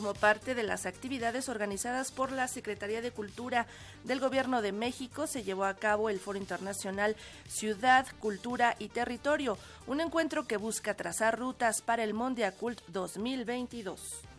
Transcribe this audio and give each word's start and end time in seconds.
como 0.00 0.14
parte 0.14 0.54
de 0.54 0.62
las 0.62 0.86
actividades 0.86 1.50
organizadas 1.50 2.10
por 2.10 2.32
la 2.32 2.48
Secretaría 2.48 3.02
de 3.02 3.10
Cultura 3.10 3.66
del 4.04 4.18
Gobierno 4.18 4.62
de 4.62 4.72
México, 4.72 5.26
se 5.26 5.42
llevó 5.42 5.66
a 5.66 5.74
cabo 5.74 6.08
el 6.08 6.18
Foro 6.18 6.38
Internacional 6.38 7.16
Ciudad, 7.46 8.06
Cultura 8.18 8.76
y 8.78 8.88
Territorio, 8.88 9.58
un 9.86 10.00
encuentro 10.00 10.46
que 10.46 10.56
busca 10.56 10.94
trazar 10.94 11.38
rutas 11.38 11.82
para 11.82 12.02
el 12.02 12.14
Mondiacult 12.14 12.80
2022. 12.86 14.29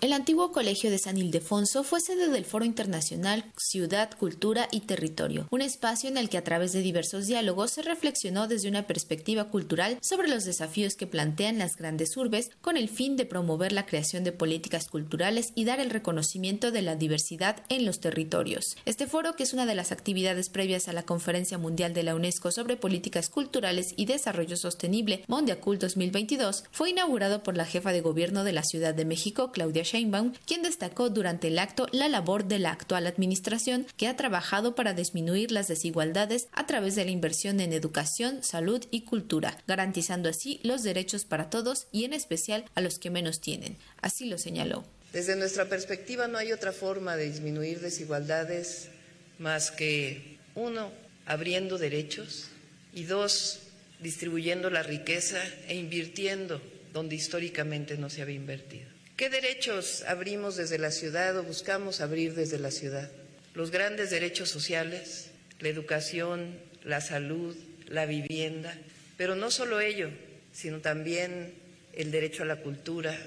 El 0.00 0.12
antiguo 0.12 0.52
Colegio 0.52 0.92
de 0.92 0.98
San 1.00 1.18
Ildefonso 1.18 1.82
fue 1.82 2.00
sede 2.00 2.28
del 2.28 2.44
Foro 2.44 2.64
Internacional 2.64 3.44
Ciudad, 3.56 4.16
Cultura 4.16 4.68
y 4.70 4.82
Territorio, 4.82 5.48
un 5.50 5.60
espacio 5.60 6.08
en 6.08 6.16
el 6.16 6.28
que 6.28 6.38
a 6.38 6.44
través 6.44 6.72
de 6.72 6.82
diversos 6.82 7.26
diálogos 7.26 7.72
se 7.72 7.82
reflexionó 7.82 8.46
desde 8.46 8.68
una 8.68 8.86
perspectiva 8.86 9.48
cultural 9.48 9.98
sobre 10.00 10.28
los 10.28 10.44
desafíos 10.44 10.94
que 10.94 11.08
plantean 11.08 11.58
las 11.58 11.74
grandes 11.74 12.16
urbes 12.16 12.52
con 12.60 12.76
el 12.76 12.88
fin 12.88 13.16
de 13.16 13.26
promover 13.26 13.72
la 13.72 13.86
creación 13.86 14.22
de 14.22 14.30
políticas 14.30 14.86
culturales 14.86 15.50
y 15.56 15.64
dar 15.64 15.80
el 15.80 15.90
reconocimiento 15.90 16.70
de 16.70 16.82
la 16.82 16.94
diversidad 16.94 17.64
en 17.68 17.84
los 17.84 17.98
territorios. 17.98 18.76
Este 18.84 19.08
foro, 19.08 19.34
que 19.34 19.42
es 19.42 19.52
una 19.52 19.66
de 19.66 19.74
las 19.74 19.90
actividades 19.90 20.48
previas 20.48 20.86
a 20.86 20.92
la 20.92 21.02
Conferencia 21.02 21.58
Mundial 21.58 21.92
de 21.92 22.04
la 22.04 22.14
UNESCO 22.14 22.52
sobre 22.52 22.76
Políticas 22.76 23.28
Culturales 23.28 23.94
y 23.96 24.06
Desarrollo 24.06 24.56
Sostenible, 24.56 25.24
Mondiacult 25.26 25.80
2022, 25.80 26.62
fue 26.70 26.90
inaugurado 26.90 27.42
por 27.42 27.56
la 27.56 27.66
jefa 27.66 27.90
de 27.90 28.00
gobierno 28.00 28.44
de 28.44 28.52
la 28.52 28.62
Ciudad 28.62 28.94
de 28.94 29.04
México, 29.04 29.50
Claudia 29.50 29.87
Sheinbaum, 29.88 30.34
quien 30.46 30.62
destacó 30.62 31.08
durante 31.08 31.48
el 31.48 31.58
acto 31.58 31.86
la 31.92 32.08
labor 32.08 32.44
de 32.44 32.58
la 32.58 32.72
actual 32.72 33.06
administración 33.06 33.86
que 33.96 34.06
ha 34.06 34.16
trabajado 34.16 34.74
para 34.74 34.92
disminuir 34.92 35.50
las 35.50 35.68
desigualdades 35.68 36.48
a 36.52 36.66
través 36.66 36.94
de 36.94 37.04
la 37.04 37.10
inversión 37.10 37.60
en 37.60 37.72
educación, 37.72 38.42
salud 38.42 38.84
y 38.90 39.02
cultura, 39.02 39.56
garantizando 39.66 40.28
así 40.28 40.60
los 40.62 40.82
derechos 40.82 41.24
para 41.24 41.48
todos 41.48 41.86
y 41.90 42.04
en 42.04 42.12
especial 42.12 42.64
a 42.74 42.80
los 42.80 42.98
que 42.98 43.10
menos 43.10 43.40
tienen. 43.40 43.76
Así 44.02 44.26
lo 44.26 44.36
señaló. 44.38 44.84
Desde 45.12 45.36
nuestra 45.36 45.64
perspectiva 45.64 46.28
no 46.28 46.36
hay 46.36 46.52
otra 46.52 46.72
forma 46.72 47.16
de 47.16 47.30
disminuir 47.30 47.80
desigualdades 47.80 48.90
más 49.38 49.70
que 49.70 50.38
uno, 50.54 50.90
abriendo 51.24 51.78
derechos 51.78 52.48
y 52.92 53.04
dos, 53.04 53.60
distribuyendo 54.00 54.70
la 54.70 54.82
riqueza 54.82 55.42
e 55.66 55.76
invirtiendo 55.76 56.60
donde 56.92 57.16
históricamente 57.16 57.96
no 57.96 58.10
se 58.10 58.22
había 58.22 58.36
invertido. 58.36 58.97
¿Qué 59.18 59.30
derechos 59.30 60.04
abrimos 60.06 60.54
desde 60.54 60.78
la 60.78 60.92
ciudad 60.92 61.36
o 61.36 61.42
buscamos 61.42 62.00
abrir 62.00 62.34
desde 62.34 62.56
la 62.56 62.70
ciudad? 62.70 63.10
Los 63.52 63.72
grandes 63.72 64.10
derechos 64.10 64.48
sociales, 64.48 65.30
la 65.58 65.70
educación, 65.70 66.56
la 66.84 67.00
salud, 67.00 67.56
la 67.88 68.06
vivienda, 68.06 68.78
pero 69.16 69.34
no 69.34 69.50
solo 69.50 69.80
ello, 69.80 70.08
sino 70.52 70.78
también 70.78 71.52
el 71.94 72.12
derecho 72.12 72.44
a 72.44 72.46
la 72.46 72.60
cultura, 72.62 73.18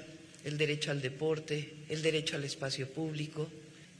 el 0.46 0.56
derecho 0.56 0.92
al 0.92 1.02
deporte, 1.02 1.74
el 1.90 2.00
derecho 2.00 2.36
al 2.36 2.44
espacio 2.44 2.88
público 2.88 3.50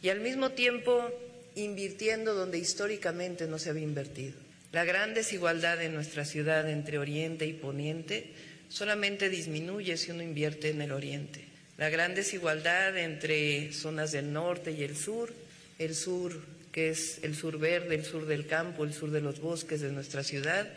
y 0.03 0.09
al 0.09 0.21
mismo 0.21 0.53
tiempo 0.53 1.11
invirtiendo 1.57 2.33
donde 2.33 2.57
históricamente 2.57 3.47
no 3.47 3.59
se 3.59 3.69
había 3.69 3.85
invertido. 3.85 4.33
La 4.73 4.87
gran 4.87 5.13
desigualdad 5.13 5.83
en 5.83 5.93
nuestra 5.93 6.25
ciudad 6.25 6.71
entre 6.71 6.97
Oriente 6.97 7.45
y 7.45 7.53
Poniente 7.53 8.33
solamente 8.71 9.29
disminuye 9.29 9.99
si 9.99 10.11
uno 10.11 10.23
invierte 10.23 10.71
en 10.71 10.81
el 10.81 10.93
Oriente 10.93 11.52
la 11.79 11.89
gran 11.89 12.15
desigualdad 12.15 12.97
entre 12.97 13.73
zonas 13.73 14.13
del 14.13 14.33
norte 14.33 14.73
y 14.73 14.83
el 14.83 14.97
sur, 14.97 15.33
el 15.79 15.95
sur 15.95 16.41
que 16.73 16.91
es 16.91 17.19
el 17.23 17.37
sur 17.37 17.59
verde, 17.59 17.95
el 17.95 18.05
sur 18.05 18.27
del 18.27 18.47
campo, 18.47 18.85
el 18.85 18.95
sur 18.95 19.11
de 19.11 19.21
los 19.21 19.41
bosques 19.41 19.81
de 19.81 19.93
nuestra 19.93 20.23
ciudad, 20.23 20.69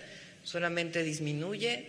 solamente 0.44 1.04
disminuye 1.04 1.86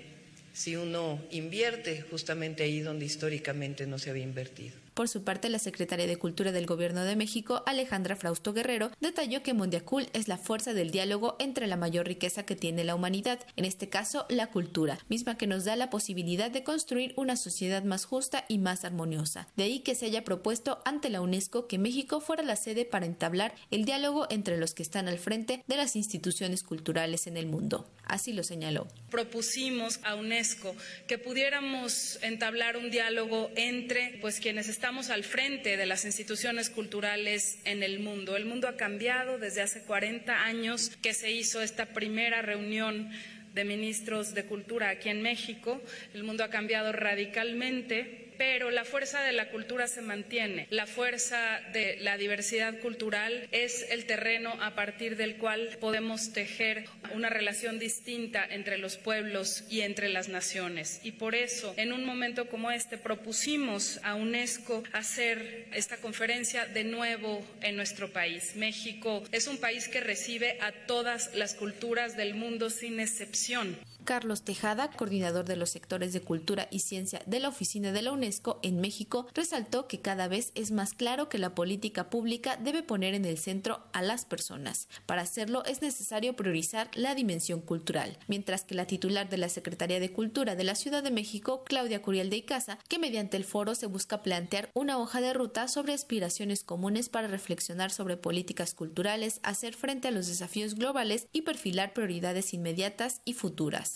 si 0.54 0.76
uno 0.76 1.22
invierte 1.32 2.02
justamente 2.02 2.62
ahí 2.62 2.80
donde 2.80 3.04
históricamente 3.04 3.86
no 3.86 3.98
se 3.98 4.10
había 4.10 4.22
invertido. 4.22 4.85
Por 4.96 5.10
su 5.10 5.24
parte, 5.24 5.50
la 5.50 5.58
secretaria 5.58 6.06
de 6.06 6.16
Cultura 6.16 6.52
del 6.52 6.64
Gobierno 6.64 7.04
de 7.04 7.16
México, 7.16 7.62
Alejandra 7.66 8.16
Frausto 8.16 8.54
Guerrero, 8.54 8.90
detalló 8.98 9.42
que 9.42 9.52
Mondiacul 9.52 10.08
es 10.14 10.26
la 10.26 10.38
fuerza 10.38 10.72
del 10.72 10.90
diálogo 10.90 11.36
entre 11.38 11.66
la 11.66 11.76
mayor 11.76 12.06
riqueza 12.06 12.46
que 12.46 12.56
tiene 12.56 12.82
la 12.82 12.94
humanidad, 12.94 13.40
en 13.56 13.66
este 13.66 13.90
caso 13.90 14.24
la 14.30 14.46
cultura, 14.46 14.98
misma 15.10 15.36
que 15.36 15.46
nos 15.46 15.66
da 15.66 15.76
la 15.76 15.90
posibilidad 15.90 16.50
de 16.50 16.64
construir 16.64 17.12
una 17.16 17.36
sociedad 17.36 17.84
más 17.84 18.06
justa 18.06 18.46
y 18.48 18.56
más 18.56 18.86
armoniosa. 18.86 19.48
De 19.54 19.64
ahí 19.64 19.80
que 19.80 19.94
se 19.94 20.06
haya 20.06 20.24
propuesto 20.24 20.80
ante 20.86 21.10
la 21.10 21.20
UNESCO 21.20 21.66
que 21.66 21.76
México 21.76 22.22
fuera 22.22 22.42
la 22.42 22.56
sede 22.56 22.86
para 22.86 23.04
entablar 23.04 23.54
el 23.70 23.84
diálogo 23.84 24.26
entre 24.30 24.56
los 24.56 24.72
que 24.72 24.82
están 24.82 25.08
al 25.08 25.18
frente 25.18 25.62
de 25.66 25.76
las 25.76 25.94
instituciones 25.94 26.62
culturales 26.62 27.26
en 27.26 27.36
el 27.36 27.44
mundo. 27.44 27.86
Así 28.06 28.32
lo 28.32 28.42
señaló. 28.42 28.88
Propusimos 29.10 30.00
a 30.04 30.14
UNESCO 30.14 30.74
que 31.06 31.18
pudiéramos 31.18 32.18
entablar 32.22 32.78
un 32.78 32.90
diálogo 32.90 33.50
entre 33.56 34.16
pues 34.22 34.40
quienes 34.40 34.68
están 34.68 34.85
estamos 34.86 35.10
al 35.10 35.24
frente 35.24 35.76
de 35.76 35.84
las 35.84 36.04
instituciones 36.04 36.70
culturales 36.70 37.58
en 37.64 37.82
el 37.82 37.98
mundo. 37.98 38.36
El 38.36 38.44
mundo 38.46 38.68
ha 38.68 38.76
cambiado 38.76 39.36
desde 39.36 39.60
hace 39.60 39.82
40 39.82 40.44
años 40.44 40.92
que 41.02 41.12
se 41.12 41.32
hizo 41.32 41.60
esta 41.60 41.86
primera 41.86 42.40
reunión 42.40 43.10
de 43.52 43.64
ministros 43.64 44.32
de 44.32 44.44
cultura 44.44 44.90
aquí 44.90 45.08
en 45.08 45.22
México. 45.22 45.82
El 46.14 46.22
mundo 46.22 46.44
ha 46.44 46.50
cambiado 46.50 46.92
radicalmente 46.92 48.25
pero 48.38 48.70
la 48.70 48.84
fuerza 48.84 49.22
de 49.22 49.32
la 49.32 49.50
cultura 49.50 49.88
se 49.88 50.02
mantiene. 50.02 50.66
La 50.70 50.86
fuerza 50.86 51.60
de 51.72 51.98
la 52.00 52.16
diversidad 52.16 52.78
cultural 52.80 53.48
es 53.52 53.86
el 53.90 54.06
terreno 54.06 54.56
a 54.60 54.74
partir 54.74 55.16
del 55.16 55.36
cual 55.36 55.76
podemos 55.80 56.32
tejer 56.32 56.84
una 57.14 57.28
relación 57.28 57.78
distinta 57.78 58.46
entre 58.48 58.78
los 58.78 58.96
pueblos 58.96 59.64
y 59.68 59.80
entre 59.80 60.08
las 60.08 60.28
naciones. 60.28 61.00
Y 61.02 61.12
por 61.12 61.34
eso, 61.34 61.74
en 61.76 61.92
un 61.92 62.04
momento 62.04 62.48
como 62.48 62.70
este, 62.70 62.98
propusimos 62.98 64.00
a 64.02 64.14
UNESCO 64.14 64.82
hacer 64.92 65.66
esta 65.72 65.96
conferencia 65.96 66.66
de 66.66 66.84
nuevo 66.84 67.44
en 67.62 67.76
nuestro 67.76 68.12
país. 68.12 68.56
México 68.56 69.22
es 69.32 69.46
un 69.46 69.58
país 69.58 69.88
que 69.88 70.00
recibe 70.00 70.58
a 70.60 70.72
todas 70.72 71.34
las 71.34 71.54
culturas 71.54 72.16
del 72.16 72.34
mundo 72.34 72.70
sin 72.70 73.00
excepción. 73.00 73.76
Carlos 74.06 74.42
Tejada, 74.42 74.90
coordinador 74.92 75.44
de 75.44 75.56
los 75.56 75.68
sectores 75.68 76.12
de 76.12 76.22
cultura 76.22 76.68
y 76.70 76.78
ciencia 76.78 77.20
de 77.26 77.40
la 77.40 77.48
oficina 77.48 77.90
de 77.90 78.02
la 78.02 78.12
UNESCO 78.12 78.60
en 78.62 78.80
México, 78.80 79.26
resaltó 79.34 79.88
que 79.88 80.00
cada 80.00 80.28
vez 80.28 80.52
es 80.54 80.70
más 80.70 80.94
claro 80.94 81.28
que 81.28 81.38
la 81.38 81.56
política 81.56 82.08
pública 82.08 82.56
debe 82.56 82.84
poner 82.84 83.14
en 83.14 83.24
el 83.24 83.36
centro 83.36 83.82
a 83.92 84.02
las 84.02 84.24
personas. 84.24 84.88
Para 85.06 85.22
hacerlo 85.22 85.64
es 85.64 85.82
necesario 85.82 86.36
priorizar 86.36 86.88
la 86.94 87.16
dimensión 87.16 87.60
cultural, 87.60 88.16
mientras 88.28 88.62
que 88.62 88.76
la 88.76 88.86
titular 88.86 89.28
de 89.28 89.38
la 89.38 89.48
Secretaría 89.48 89.98
de 89.98 90.12
Cultura 90.12 90.54
de 90.54 90.64
la 90.64 90.76
Ciudad 90.76 91.02
de 91.02 91.10
México, 91.10 91.64
Claudia 91.64 92.00
Curiel 92.00 92.30
de 92.30 92.36
Icaza, 92.36 92.78
que 92.88 93.00
mediante 93.00 93.36
el 93.36 93.44
foro 93.44 93.74
se 93.74 93.86
busca 93.86 94.22
plantear 94.22 94.70
una 94.72 94.98
hoja 94.98 95.20
de 95.20 95.32
ruta 95.32 95.66
sobre 95.66 95.94
aspiraciones 95.94 96.62
comunes 96.62 97.08
para 97.08 97.26
reflexionar 97.26 97.90
sobre 97.90 98.16
políticas 98.16 98.72
culturales, 98.72 99.40
hacer 99.42 99.74
frente 99.74 100.06
a 100.06 100.12
los 100.12 100.28
desafíos 100.28 100.76
globales 100.76 101.26
y 101.32 101.42
perfilar 101.42 101.92
prioridades 101.92 102.54
inmediatas 102.54 103.20
y 103.24 103.32
futuras. 103.34 103.95